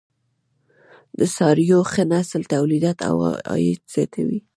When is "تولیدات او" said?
2.53-3.15